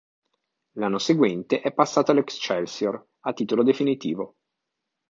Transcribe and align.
L'anno 0.77 0.97
seguente 0.97 1.61
è 1.61 1.71
passato 1.71 2.09
all'Excelsior, 2.09 3.09
a 3.19 3.33
titolo 3.33 3.61
definitivo. 3.61 4.37